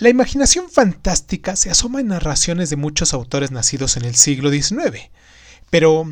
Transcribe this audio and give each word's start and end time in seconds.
La 0.00 0.08
imaginación 0.08 0.70
fantástica 0.70 1.56
se 1.56 1.68
asoma 1.68 2.00
en 2.00 2.06
narraciones 2.06 2.70
de 2.70 2.76
muchos 2.76 3.12
autores 3.12 3.50
nacidos 3.50 3.98
en 3.98 4.06
el 4.06 4.14
siglo 4.14 4.50
XIX, 4.50 5.10
pero 5.68 6.10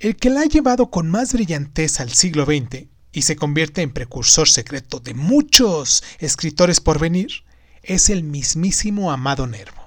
el 0.00 0.16
que 0.16 0.28
la 0.28 0.40
ha 0.40 0.46
llevado 0.46 0.90
con 0.90 1.08
más 1.08 1.32
brillantez 1.32 2.00
al 2.00 2.10
siglo 2.10 2.46
XX 2.46 2.88
y 3.12 3.22
se 3.22 3.36
convierte 3.36 3.82
en 3.82 3.92
precursor 3.92 4.48
secreto 4.48 4.98
de 4.98 5.14
muchos 5.14 6.02
escritores 6.18 6.80
por 6.80 6.98
venir 6.98 7.44
es 7.84 8.10
el 8.10 8.24
mismísimo 8.24 9.12
Amado 9.12 9.46
Nervo. 9.46 9.82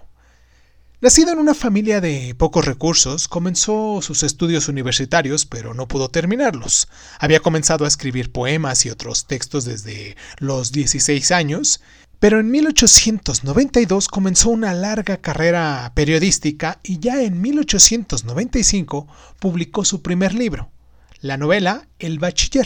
Nacido 1.02 1.34
en 1.34 1.40
una 1.40 1.54
familia 1.54 2.00
de 2.00 2.34
pocos 2.36 2.66
recursos, 2.66 3.28
comenzó 3.28 4.02
sus 4.02 4.24
estudios 4.24 4.70
universitarios, 4.70 5.46
pero 5.46 5.74
no 5.74 5.90
pudo 5.90 6.10
terminarlos. 6.10 6.88
Había 7.20 7.42
comenzado 7.42 7.84
a 7.84 7.90
escribir 7.90 8.32
poemas 8.32 8.86
y 8.86 8.90
otros 8.90 9.28
textos 9.28 9.66
desde 9.66 10.16
los 10.40 10.72
16 10.72 11.32
años, 11.32 11.82
pero 12.26 12.39
en 12.39 12.50
1892 12.50 14.07
comenzó 14.07 14.50
una 14.50 14.74
larga 14.74 15.18
carrera 15.18 15.92
periodística 15.93 16.79
y 16.82 16.98
ya 16.98 17.21
en 17.21 17.39
1895 17.39 19.07
publicó 19.38 19.86
su 19.86 20.01
primer 20.01 20.34
libro, 20.34 20.71
la 21.21 21.38
novela 21.38 21.88
El 22.00 22.18
Bachiller. 22.18 22.65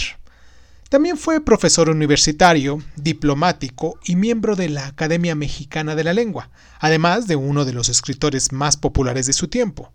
También 0.88 1.18
fue 1.18 1.44
profesor 1.44 1.90
universitario, 1.90 2.82
diplomático 2.96 4.00
y 4.06 4.16
miembro 4.16 4.56
de 4.56 4.70
la 4.70 4.88
Academia 4.88 5.36
Mexicana 5.36 5.94
de 5.94 6.06
la 6.06 6.14
Lengua, 6.14 6.52
además 6.80 7.28
de 7.28 7.36
uno 7.36 7.66
de 7.66 7.74
los 7.74 7.90
escritores 7.90 8.54
más 8.54 8.78
populares 8.78 9.26
de 9.26 9.34
su 9.34 9.50
tiempo. 9.50 9.92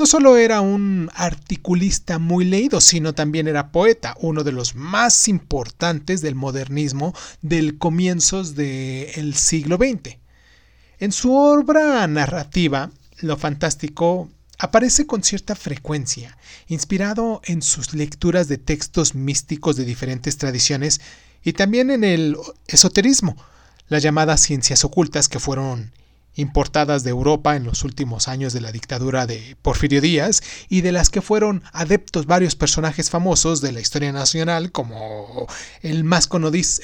No 0.00 0.06
solo 0.06 0.38
era 0.38 0.62
un 0.62 1.10
articulista 1.14 2.18
muy 2.18 2.46
leído, 2.46 2.80
sino 2.80 3.12
también 3.12 3.48
era 3.48 3.70
poeta, 3.70 4.14
uno 4.18 4.44
de 4.44 4.52
los 4.52 4.74
más 4.74 5.28
importantes 5.28 6.22
del 6.22 6.34
modernismo 6.34 7.14
del 7.42 7.76
comienzos 7.76 8.54
del 8.54 9.34
siglo 9.34 9.76
XX. 9.76 10.16
En 11.00 11.12
su 11.12 11.34
obra 11.34 12.06
narrativa, 12.06 12.90
lo 13.18 13.36
fantástico 13.36 14.30
aparece 14.58 15.04
con 15.04 15.22
cierta 15.22 15.54
frecuencia, 15.54 16.38
inspirado 16.66 17.42
en 17.44 17.60
sus 17.60 17.92
lecturas 17.92 18.48
de 18.48 18.56
textos 18.56 19.14
místicos 19.14 19.76
de 19.76 19.84
diferentes 19.84 20.38
tradiciones 20.38 21.02
y 21.44 21.52
también 21.52 21.90
en 21.90 22.04
el 22.04 22.38
esoterismo, 22.68 23.36
las 23.88 24.02
llamadas 24.02 24.40
ciencias 24.40 24.82
ocultas 24.82 25.28
que 25.28 25.40
fueron 25.40 25.92
importadas 26.34 27.04
de 27.04 27.10
Europa 27.10 27.56
en 27.56 27.64
los 27.64 27.84
últimos 27.84 28.28
años 28.28 28.52
de 28.52 28.60
la 28.60 28.72
dictadura 28.72 29.26
de 29.26 29.56
Porfirio 29.62 30.00
Díaz 30.00 30.42
y 30.68 30.80
de 30.80 30.92
las 30.92 31.10
que 31.10 31.22
fueron 31.22 31.62
adeptos 31.72 32.26
varios 32.26 32.54
personajes 32.56 33.10
famosos 33.10 33.60
de 33.60 33.72
la 33.72 33.80
historia 33.80 34.12
nacional 34.12 34.72
como 34.72 35.46
el 35.82 36.04
más, 36.04 36.28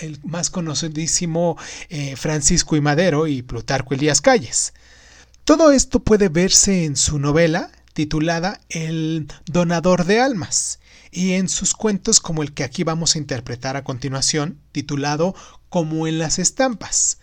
el 0.00 0.20
más 0.24 0.50
conocidísimo 0.50 1.56
eh, 1.88 2.16
Francisco 2.16 2.76
y 2.76 2.80
Madero 2.80 3.26
y 3.26 3.42
Plutarco 3.42 3.94
Elías 3.94 4.20
Calles. 4.20 4.74
Todo 5.44 5.70
esto 5.70 6.00
puede 6.00 6.28
verse 6.28 6.84
en 6.84 6.96
su 6.96 7.18
novela 7.18 7.70
titulada 7.92 8.60
El 8.68 9.28
donador 9.46 10.04
de 10.04 10.20
almas 10.20 10.80
y 11.10 11.32
en 11.32 11.48
sus 11.48 11.72
cuentos 11.72 12.20
como 12.20 12.42
el 12.42 12.52
que 12.52 12.62
aquí 12.62 12.84
vamos 12.84 13.14
a 13.14 13.18
interpretar 13.18 13.76
a 13.76 13.84
continuación, 13.84 14.60
titulado 14.72 15.34
Como 15.70 16.06
en 16.06 16.18
las 16.18 16.38
estampas. 16.38 17.18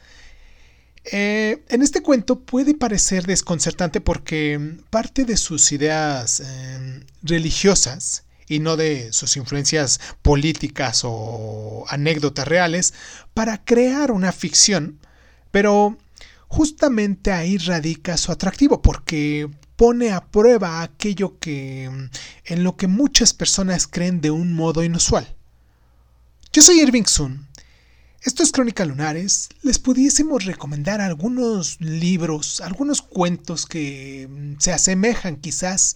Eh, 1.06 1.64
en 1.68 1.82
este 1.82 2.02
cuento 2.02 2.40
puede 2.40 2.74
parecer 2.74 3.26
desconcertante 3.26 4.00
porque 4.00 4.78
parte 4.90 5.26
de 5.26 5.36
sus 5.36 5.72
ideas 5.74 6.40
eh, 6.40 7.06
religiosas 7.22 8.24
y 8.48 8.60
no 8.60 8.78
de 8.78 9.12
sus 9.12 9.36
influencias 9.36 10.00
políticas 10.22 11.02
o 11.04 11.86
anécdotas 11.90 12.48
reales 12.48 12.94
para 13.34 13.64
crear 13.64 14.12
una 14.12 14.32
ficción, 14.32 15.00
pero 15.52 15.98
justamente 16.48 17.32
ahí 17.32 17.58
radica 17.58 18.16
su 18.16 18.32
atractivo, 18.32 18.82
porque 18.82 19.50
pone 19.76 20.12
a 20.12 20.24
prueba 20.26 20.84
aquello 20.84 21.40
que 21.40 21.86
en 22.46 22.64
lo 22.64 22.78
que 22.78 22.88
muchas 22.88 23.34
personas 23.34 23.88
creen 23.88 24.22
de 24.22 24.32
un 24.32 24.54
modo 24.54 24.84
inusual. 24.84 25.36
Yo 26.52 26.62
soy 26.62 26.80
Irving 26.82 27.06
Sun. 27.06 27.48
Esto 28.24 28.44
es 28.44 28.52
Crónica 28.52 28.86
Lunares. 28.86 29.50
Les 29.62 29.80
pudiésemos 29.80 30.46
recomendar 30.46 31.02
algunos 31.02 31.80
libros, 31.82 32.62
algunos 32.62 33.02
cuentos 33.02 33.66
que 33.66 34.28
mm, 34.30 34.60
se 34.60 34.72
asemejan 34.72 35.36
quizás 35.38 35.96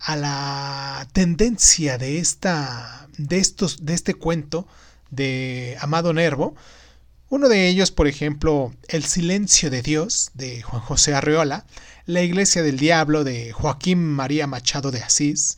a 0.00 0.16
la 0.16 1.08
tendencia 1.12 1.98
de 1.98 2.18
esta 2.18 3.08
de 3.16 3.38
estos 3.38 3.84
de 3.86 3.94
este 3.94 4.14
cuento 4.14 4.66
de 5.10 5.76
Amado 5.80 6.12
Nervo 6.12 6.56
uno 7.32 7.48
de 7.48 7.66
ellos, 7.66 7.90
por 7.90 8.08
ejemplo, 8.08 8.74
El 8.88 9.04
silencio 9.04 9.70
de 9.70 9.80
Dios 9.80 10.32
de 10.34 10.60
Juan 10.60 10.82
José 10.82 11.14
Arreola, 11.14 11.64
La 12.04 12.20
iglesia 12.20 12.62
del 12.62 12.78
diablo 12.78 13.24
de 13.24 13.52
Joaquín 13.52 14.04
María 14.04 14.46
Machado 14.46 14.90
de 14.90 15.02
Asís, 15.02 15.56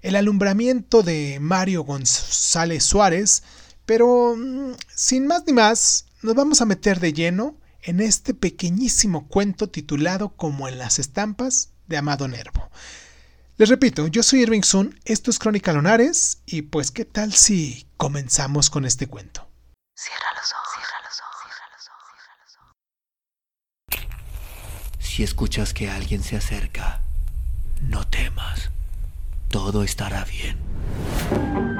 El 0.00 0.16
alumbramiento 0.16 1.02
de 1.02 1.36
Mario 1.38 1.82
González 1.82 2.84
Suárez, 2.84 3.42
pero 3.90 4.36
mm, 4.36 4.74
sin 4.94 5.26
más 5.26 5.42
ni 5.48 5.52
más, 5.52 6.06
nos 6.22 6.36
vamos 6.36 6.60
a 6.60 6.64
meter 6.64 7.00
de 7.00 7.12
lleno 7.12 7.56
en 7.82 7.98
este 7.98 8.34
pequeñísimo 8.34 9.26
cuento 9.26 9.68
titulado 9.68 10.36
Como 10.36 10.68
en 10.68 10.78
las 10.78 11.00
estampas 11.00 11.72
de 11.88 11.96
Amado 11.96 12.28
Nervo. 12.28 12.70
Les 13.56 13.68
repito, 13.68 14.06
yo 14.06 14.22
soy 14.22 14.42
Irving 14.42 14.62
Sun, 14.62 14.96
esto 15.04 15.32
es 15.32 15.40
Crónica 15.40 15.72
Lonares 15.72 16.40
y 16.46 16.62
pues 16.62 16.92
qué 16.92 17.04
tal 17.04 17.32
si 17.32 17.88
comenzamos 17.96 18.70
con 18.70 18.84
este 18.84 19.08
cuento. 19.08 19.50
Cierra 19.96 20.26
los 20.40 20.52
ojos. 20.52 20.60
Si 25.00 25.24
escuchas 25.24 25.74
que 25.74 25.90
alguien 25.90 26.22
se 26.22 26.36
acerca, 26.36 27.02
no 27.80 28.06
temas. 28.06 28.70
Todo 29.48 29.82
estará 29.82 30.24
bien. 30.24 31.79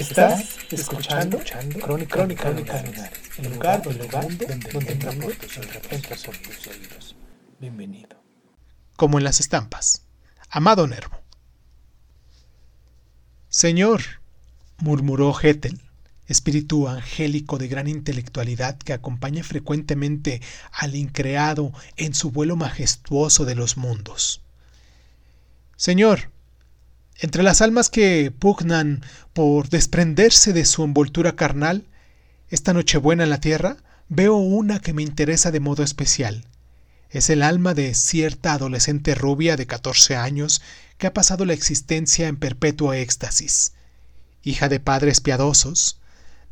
Estás 0.00 0.56
escuchando, 0.70 1.36
escuchando 1.36 1.78
Crónica, 1.78 2.16
Crónica, 2.16 2.42
Crónica 2.42 3.10
el 3.36 3.52
lugar, 3.52 3.82
el 3.86 3.98
lugar 3.98 4.22
donde, 4.24 4.46
donde, 4.48 4.70
donde 4.72 4.92
entra 4.92 5.12
por 5.12 6.38
tus 6.38 6.66
oídos. 6.68 7.16
Bienvenido. 7.58 8.16
Como 8.96 9.18
en 9.18 9.24
las 9.24 9.40
estampas. 9.40 10.06
Amado 10.48 10.86
Nervo. 10.86 11.20
Señor, 13.50 14.00
murmuró 14.78 15.38
Hetel, 15.38 15.82
espíritu 16.26 16.88
angélico 16.88 17.58
de 17.58 17.68
gran 17.68 17.86
intelectualidad 17.86 18.78
que 18.78 18.94
acompaña 18.94 19.44
frecuentemente 19.44 20.40
al 20.72 20.94
increado 20.94 21.74
en 21.98 22.14
su 22.14 22.30
vuelo 22.30 22.56
majestuoso 22.56 23.44
de 23.44 23.54
los 23.54 23.76
mundos. 23.76 24.40
Señor, 25.76 26.30
entre 27.20 27.42
las 27.42 27.60
almas 27.60 27.90
que 27.90 28.32
pugnan 28.36 29.04
por 29.34 29.68
desprenderse 29.68 30.54
de 30.54 30.64
su 30.64 30.82
envoltura 30.84 31.36
carnal, 31.36 31.84
esta 32.48 32.72
Nochebuena 32.72 33.24
en 33.24 33.30
la 33.30 33.40
tierra, 33.40 33.76
veo 34.08 34.36
una 34.36 34.80
que 34.80 34.94
me 34.94 35.02
interesa 35.02 35.50
de 35.50 35.60
modo 35.60 35.82
especial. 35.82 36.46
Es 37.10 37.28
el 37.28 37.42
alma 37.42 37.74
de 37.74 37.92
cierta 37.94 38.54
adolescente 38.54 39.14
rubia 39.14 39.56
de 39.56 39.66
14 39.66 40.16
años 40.16 40.62
que 40.96 41.06
ha 41.06 41.14
pasado 41.14 41.44
la 41.44 41.52
existencia 41.52 42.26
en 42.26 42.36
perpetuo 42.36 42.94
éxtasis. 42.94 43.72
Hija 44.42 44.70
de 44.70 44.80
padres 44.80 45.20
piadosos, 45.20 46.00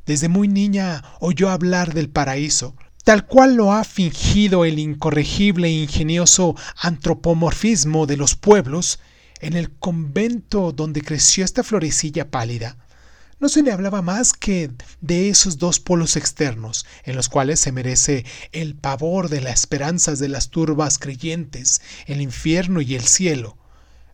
desde 0.04 0.28
muy 0.28 0.48
niña 0.48 1.02
oyó 1.20 1.48
hablar 1.48 1.94
del 1.94 2.10
paraíso, 2.10 2.74
tal 3.04 3.26
cual 3.26 3.54
lo 3.54 3.72
ha 3.72 3.84
fingido 3.84 4.66
el 4.66 4.78
incorregible 4.78 5.68
e 5.68 5.82
ingenioso 5.82 6.56
antropomorfismo 6.76 8.06
de 8.06 8.18
los 8.18 8.34
pueblos 8.34 9.00
en 9.40 9.54
el 9.54 9.70
convento 9.70 10.72
donde 10.72 11.02
creció 11.02 11.44
esta 11.44 11.62
florecilla 11.62 12.30
pálida, 12.30 12.76
no 13.40 13.48
se 13.48 13.62
le 13.62 13.70
hablaba 13.70 14.02
más 14.02 14.32
que 14.32 14.70
de 15.00 15.28
esos 15.28 15.58
dos 15.58 15.78
polos 15.78 16.16
externos, 16.16 16.86
en 17.04 17.14
los 17.14 17.28
cuales 17.28 17.60
se 17.60 17.70
merece 17.70 18.24
el 18.50 18.74
pavor 18.74 19.28
de 19.28 19.40
las 19.40 19.60
esperanzas 19.60 20.18
de 20.18 20.28
las 20.28 20.50
turbas 20.50 20.98
creyentes, 20.98 21.80
el 22.06 22.20
infierno 22.20 22.80
y 22.80 22.96
el 22.96 23.04
cielo. 23.04 23.56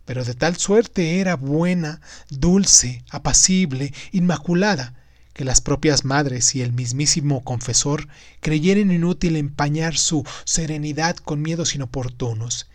Pero 0.05 0.25
de 0.25 0.35
tal 0.35 0.57
suerte 0.57 1.21
era 1.21 1.37
buena, 1.37 2.03
dulce, 2.29 3.03
apacible, 3.09 3.95
inmaculada, 4.13 4.95
que 5.33 5.45
las 5.45 5.63
propias 5.63 6.05
madres 6.05 6.55
y 6.55 6.61
el 6.61 6.75
mismísimo 6.75 7.43
confesor 7.45 8.09
creyeron 8.41 8.93
inútil 8.93 9.37
empañar 9.37 9.97
su 9.97 10.25
serenidad 10.45 11.17
con 11.17 11.41
miedos 11.41 11.75
inoportunos, 11.75 12.69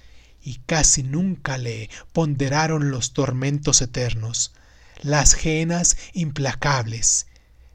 y 0.44 0.60
casi 0.66 1.04
nunca 1.04 1.58
le 1.58 1.90
ponderaron 2.14 2.92
los 2.92 3.14
tormentos 3.14 3.82
eternos, 3.82 4.54
las 5.02 5.34
genas 5.34 5.98
implacables, 6.14 7.28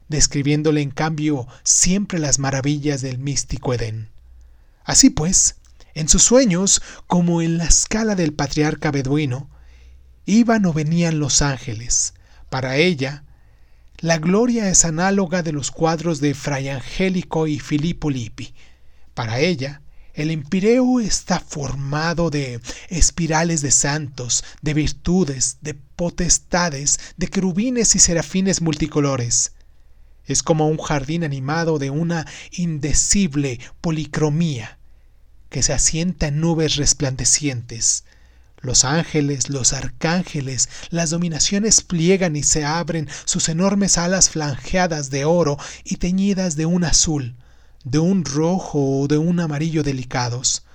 describiéndole 0.09 0.81
en 0.81 0.91
cambio 0.91 1.47
siempre 1.63 2.19
las 2.19 2.39
maravillas 2.39 3.01
del 3.01 3.17
místico 3.17 3.73
Edén. 3.73 4.09
Así 4.83 5.09
pues, 5.09 5.55
en 5.93 6.09
sus 6.09 6.23
sueños, 6.23 6.81
como 7.07 7.41
en 7.41 7.57
la 7.57 7.65
escala 7.65 8.15
del 8.15 8.33
patriarca 8.33 8.91
beduino, 8.91 9.49
iban 10.25 10.65
o 10.65 10.73
venían 10.73 11.19
los 11.19 11.41
ángeles. 11.41 12.13
Para 12.49 12.77
ella, 12.77 13.23
la 13.99 14.17
gloria 14.17 14.69
es 14.69 14.85
análoga 14.85 15.41
de 15.41 15.53
los 15.53 15.71
cuadros 15.71 16.19
de 16.19 16.33
Fray 16.33 16.69
Angélico 16.69 17.47
y 17.47 17.59
Filippo 17.59 18.09
Lippi. 18.09 18.53
Para 19.13 19.39
ella, 19.39 19.81
el 20.15 20.31
empireo 20.31 21.01
está 21.01 21.41
formado 21.41 22.29
de 22.29 22.61
espirales 22.89 23.61
de 23.61 23.71
santos, 23.71 24.45
de 24.61 24.73
virtudes, 24.73 25.57
de 25.61 25.73
potestades, 25.73 26.99
de 27.17 27.27
querubines 27.27 27.95
y 27.95 27.99
serafines 27.99 28.61
multicolores. 28.61 29.51
Es 30.25 30.41
como 30.41 30.69
un 30.69 30.77
jardín 30.77 31.25
animado 31.25 31.79
de 31.79 31.89
una 31.89 32.25
indecible 32.51 33.59
policromía 33.81 34.77
que 35.49 35.61
se 35.61 35.73
asienta 35.73 36.27
en 36.27 36.39
nubes 36.39 36.77
resplandecientes. 36.77 38.05
Los 38.61 38.85
ángeles, 38.85 39.49
los 39.49 39.73
arcángeles, 39.73 40.69
las 40.91 41.09
dominaciones 41.09 41.81
pliegan 41.81 42.37
y 42.37 42.43
se 42.43 42.63
abren 42.63 43.09
sus 43.25 43.49
enormes 43.49 43.97
alas 43.97 44.29
flanqueadas 44.29 45.09
de 45.09 45.25
oro 45.25 45.57
y 45.83 45.97
teñidas 45.97 46.55
de 46.55 46.65
un 46.65 46.85
azul, 46.85 47.35
de 47.85 47.99
un 47.99 48.25
rojo 48.25 48.99
o 48.99 49.07
de 49.07 49.17
un 49.17 49.39
amarillo 49.39 49.83
delicados. 49.83 50.65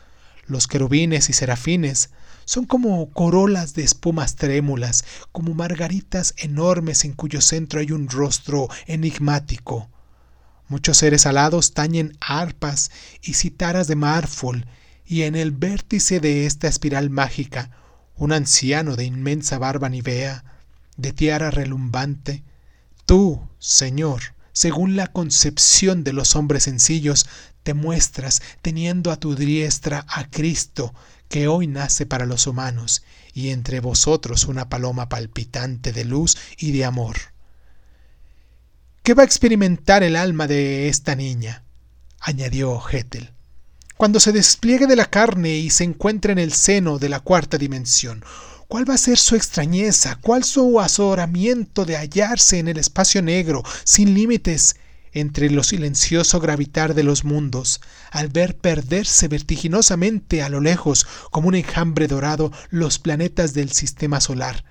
Los 0.47 0.67
querubines 0.67 1.29
y 1.29 1.33
serafines 1.33 2.11
son 2.45 2.65
como 2.65 3.11
corolas 3.11 3.75
de 3.75 3.83
espumas 3.83 4.37
trémulas, 4.37 5.05
como 5.33 5.55
margaritas 5.55 6.35
enormes 6.39 7.05
en 7.05 7.13
cuyo 7.13 7.41
centro 7.41 7.81
hay 7.81 7.93
un 7.93 8.09
rostro 8.09 8.69
enigmático. 8.87 9.91
Muchos 10.69 10.99
seres 10.99 11.27
alados 11.27 11.75
tañen 11.75 12.17
arpas 12.21 12.91
y 13.23 13.35
citaras 13.35 13.89
de 13.89 13.97
mármol, 13.97 14.67
y 15.05 15.23
en 15.23 15.35
el 15.35 15.51
vértice 15.51 16.21
de 16.21 16.47
esta 16.47 16.69
espiral 16.69 17.11
mágica, 17.11 17.71
un 18.17 18.33
anciano 18.33 18.95
de 18.95 19.05
inmensa 19.05 19.59
barba 19.59 19.89
nivea, 19.89 20.45
de 20.97 21.13
tiara 21.13 21.51
relumbante, 21.51 22.45
tú, 23.07 23.49
Señor, 23.59 24.35
según 24.53 24.97
la 24.97 25.07
concepción 25.09 26.05
de 26.05 26.13
los 26.13 26.37
hombres 26.37 26.65
sencillos, 26.65 27.27
te 27.63 27.75
muestras 27.75 28.43
teniendo 28.63 29.11
a 29.11 29.17
tu 29.17 29.35
diestra 29.35 30.05
a 30.09 30.29
Cristo, 30.29 30.95
que 31.29 31.49
hoy 31.49 31.67
nace 31.67 32.07
para 32.07 32.27
los 32.27 32.47
humanos, 32.47 33.03
y 33.33 33.51
entre 33.51 33.81
vosotros 33.81 34.47
una 34.47 34.69
paloma 34.69 35.09
palpitante 35.09 35.93
de 35.93 36.05
luz 36.05 36.37
y 36.59 36.73
de 36.73 36.85
amor. 36.85 37.17
¿Qué 39.03 39.15
va 39.15 39.23
a 39.23 39.27
experimentar 39.27 40.03
el 40.03 40.17
alma 40.17 40.47
de 40.47 40.89
esta 40.89 41.15
niña? 41.15 41.65
añadió 42.21 42.83
Hetel. 42.91 43.33
Cuando 43.97 44.21
se 44.21 44.33
despliegue 44.33 44.87
de 44.87 44.97
la 44.97 45.11
carne 45.11 45.57
y 45.57 45.71
se 45.71 45.85
encuentre 45.85 46.33
en 46.33 46.39
el 46.39 46.53
seno 46.53 46.99
de 46.99 47.09
la 47.09 47.21
cuarta 47.21 47.59
dimensión, 47.59 48.25
¿Cuál 48.71 48.89
va 48.89 48.95
a 48.95 48.99
ser 48.99 49.19
su 49.19 49.35
extrañeza? 49.35 50.21
¿Cuál 50.21 50.45
su 50.45 50.79
azoramiento 50.79 51.85
de 51.85 51.97
hallarse 51.97 52.61
en 52.61 52.69
el 52.69 52.79
espacio 52.79 53.21
negro, 53.21 53.65
sin 53.83 54.15
límites, 54.15 54.77
entre 55.13 55.51
lo 55.51 55.65
silencioso 55.65 56.39
gravitar 56.39 56.95
de 56.95 57.03
los 57.03 57.25
mundos, 57.25 57.81
al 58.13 58.29
ver 58.29 58.57
perderse 58.57 59.27
vertiginosamente 59.27 60.45
a 60.45 60.49
lo 60.49 60.61
lejos, 60.61 61.05
como 61.33 61.49
un 61.49 61.57
enjambre 61.57 62.07
dorado, 62.07 62.53
los 62.71 63.01
planetas 63.01 63.55
del 63.55 63.73
sistema 63.73 64.21
solar? 64.21 64.65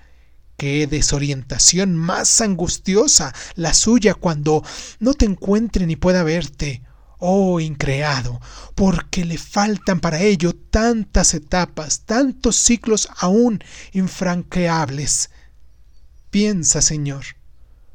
Qué 0.56 0.86
desorientación 0.86 1.94
más 1.94 2.40
angustiosa 2.40 3.34
la 3.54 3.74
suya 3.74 4.14
cuando 4.14 4.64
no 4.98 5.12
te 5.12 5.26
encuentre 5.26 5.86
ni 5.86 5.96
pueda 5.96 6.22
verte, 6.22 6.80
oh 7.20 7.60
increado, 7.60 8.40
porque 8.74 9.24
le 9.24 9.38
faltan 9.38 10.00
para 10.00 10.20
ello 10.20 10.52
tantas 10.54 11.34
etapas, 11.34 12.00
tantos 12.00 12.56
ciclos 12.56 13.08
aún 13.18 13.62
infranqueables. 13.92 15.30
Piensa, 16.30 16.82
Señor, 16.82 17.24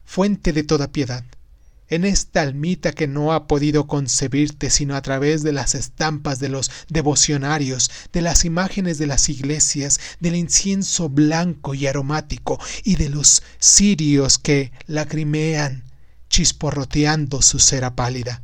fuente 0.05 0.53
de 0.53 0.63
toda 0.63 0.91
piedad, 0.91 1.25
en 1.87 2.05
esta 2.05 2.41
almita 2.41 2.93
que 2.93 3.07
no 3.07 3.33
ha 3.33 3.47
podido 3.47 3.87
concebirte 3.87 4.69
sino 4.69 4.95
a 4.95 5.01
través 5.01 5.43
de 5.43 5.53
las 5.53 5.75
estampas 5.75 6.39
de 6.39 6.49
los 6.49 6.71
devocionarios, 6.89 7.91
de 8.11 8.21
las 8.21 8.45
imágenes 8.45 8.97
de 8.97 9.07
las 9.07 9.29
iglesias, 9.29 9.99
del 10.19 10.35
incienso 10.35 11.09
blanco 11.09 11.73
y 11.73 11.87
aromático 11.87 12.59
y 12.83 12.95
de 12.95 13.09
los 13.09 13.43
cirios 13.59 14.37
que 14.39 14.71
lacrimean, 14.87 15.83
chisporroteando 16.29 17.41
su 17.41 17.59
cera 17.59 17.95
pálida. 17.95 18.41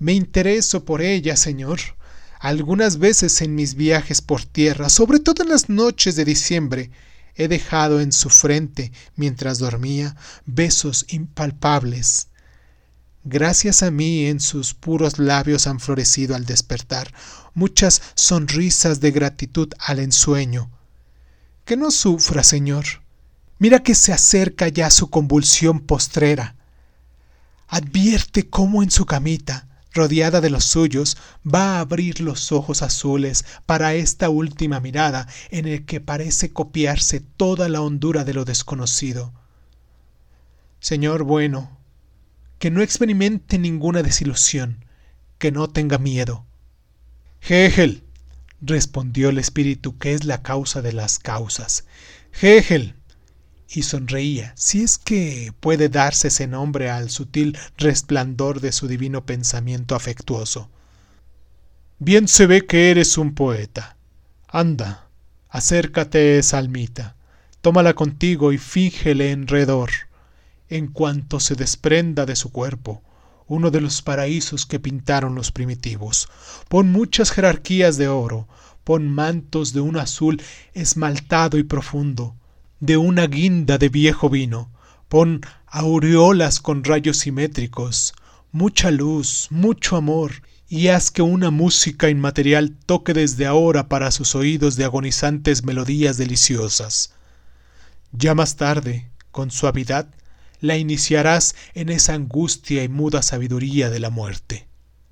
Me 0.00 0.14
intereso 0.14 0.86
por 0.86 1.02
ella, 1.02 1.36
Señor. 1.36 1.78
Algunas 2.40 2.98
veces 2.98 3.42
en 3.42 3.54
mis 3.54 3.74
viajes 3.74 4.22
por 4.22 4.46
tierra, 4.46 4.88
sobre 4.88 5.20
todo 5.20 5.42
en 5.42 5.50
las 5.50 5.68
noches 5.68 6.16
de 6.16 6.24
diciembre, 6.24 6.90
he 7.34 7.48
dejado 7.48 8.00
en 8.00 8.10
su 8.10 8.30
frente, 8.30 8.92
mientras 9.14 9.58
dormía, 9.58 10.16
besos 10.46 11.04
impalpables. 11.10 12.28
Gracias 13.24 13.82
a 13.82 13.90
mí 13.90 14.24
en 14.24 14.40
sus 14.40 14.72
puros 14.72 15.18
labios 15.18 15.66
han 15.66 15.80
florecido 15.80 16.34
al 16.34 16.46
despertar 16.46 17.12
muchas 17.52 18.00
sonrisas 18.14 19.00
de 19.00 19.10
gratitud 19.10 19.68
al 19.78 19.98
ensueño. 19.98 20.70
Que 21.66 21.76
no 21.76 21.90
sufra, 21.90 22.42
Señor. 22.42 22.86
Mira 23.58 23.82
que 23.82 23.94
se 23.94 24.14
acerca 24.14 24.68
ya 24.68 24.90
su 24.90 25.10
convulsión 25.10 25.80
postrera. 25.80 26.56
Advierte 27.68 28.48
cómo 28.48 28.82
en 28.82 28.90
su 28.90 29.04
camita, 29.04 29.68
rodeada 29.92 30.40
de 30.40 30.50
los 30.50 30.64
suyos, 30.64 31.16
va 31.46 31.76
a 31.76 31.80
abrir 31.80 32.20
los 32.20 32.52
ojos 32.52 32.82
azules 32.82 33.44
para 33.66 33.94
esta 33.94 34.28
última 34.28 34.80
mirada 34.80 35.26
en 35.50 35.66
el 35.66 35.84
que 35.84 36.00
parece 36.00 36.52
copiarse 36.52 37.20
toda 37.20 37.68
la 37.68 37.80
hondura 37.80 38.24
de 38.24 38.34
lo 38.34 38.44
desconocido. 38.44 39.32
Señor 40.80 41.24
bueno, 41.24 41.78
que 42.58 42.70
no 42.70 42.82
experimente 42.82 43.58
ninguna 43.58 44.02
desilusión, 44.02 44.84
que 45.38 45.50
no 45.50 45.68
tenga 45.68 45.98
miedo. 45.98 46.46
Hegel, 47.40 48.04
respondió 48.60 49.30
el 49.30 49.38
espíritu 49.38 49.98
que 49.98 50.12
es 50.14 50.24
la 50.24 50.42
causa 50.42 50.82
de 50.82 50.92
las 50.92 51.18
causas. 51.18 51.86
Hegel, 52.40 52.94
y 53.72 53.82
sonreía, 53.82 54.52
si 54.56 54.82
es 54.82 54.98
que 54.98 55.52
puede 55.60 55.88
darse 55.88 56.28
ese 56.28 56.48
nombre 56.48 56.90
al 56.90 57.08
sutil 57.08 57.56
resplandor 57.78 58.60
de 58.60 58.72
su 58.72 58.88
divino 58.88 59.24
pensamiento 59.24 59.94
afectuoso. 59.94 60.68
Bien 61.98 62.26
se 62.26 62.46
ve 62.46 62.66
que 62.66 62.90
eres 62.90 63.16
un 63.16 63.34
poeta. 63.34 63.96
Anda, 64.48 65.08
acércate 65.48 66.38
esa 66.38 66.58
almita, 66.58 67.14
tómala 67.60 67.94
contigo 67.94 68.52
y 68.52 68.58
fíngele 68.58 69.30
enredor. 69.30 69.90
En 70.68 70.88
cuanto 70.88 71.38
se 71.38 71.54
desprenda 71.54 72.26
de 72.26 72.36
su 72.36 72.50
cuerpo, 72.50 73.02
uno 73.46 73.70
de 73.70 73.80
los 73.80 74.02
paraísos 74.02 74.66
que 74.66 74.80
pintaron 74.80 75.34
los 75.34 75.52
primitivos. 75.52 76.28
Pon 76.68 76.90
muchas 76.90 77.30
jerarquías 77.30 77.96
de 77.98 78.08
oro, 78.08 78.48
pon 78.82 79.08
mantos 79.08 79.72
de 79.72 79.80
un 79.80 79.96
azul 79.96 80.42
esmaltado 80.72 81.58
y 81.58 81.64
profundo, 81.64 82.36
de 82.80 82.96
una 82.96 83.26
guinda 83.26 83.78
de 83.78 83.88
viejo 83.90 84.30
vino, 84.30 84.70
pon 85.08 85.42
aureolas 85.66 86.60
con 86.60 86.82
rayos 86.82 87.18
simétricos, 87.18 88.14
mucha 88.52 88.90
luz, 88.90 89.48
mucho 89.50 89.96
amor, 89.96 90.32
y 90.68 90.88
haz 90.88 91.10
que 91.10 91.20
una 91.20 91.50
música 91.50 92.08
inmaterial 92.08 92.76
toque 92.86 93.12
desde 93.12 93.44
ahora 93.44 93.88
para 93.88 94.10
sus 94.10 94.34
oídos 94.34 94.76
de 94.76 94.84
agonizantes 94.84 95.64
melodías 95.64 96.16
deliciosas. 96.16 97.12
Ya 98.12 98.34
más 98.34 98.56
tarde, 98.56 99.10
con 99.30 99.50
suavidad, 99.50 100.08
la 100.60 100.76
iniciarás 100.76 101.56
en 101.74 101.88
esa 101.88 102.14
angustia 102.14 102.84
y 102.84 102.88
muda 102.88 103.22
sabiduría 103.22 103.90
de 103.90 103.98
la 103.98 104.10
muerte. 104.10 104.69